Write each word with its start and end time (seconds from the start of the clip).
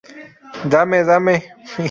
Dame, 0.71 0.99
dame! 1.09 1.35